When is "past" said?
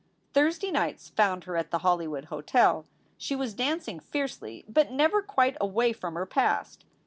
6.25-6.85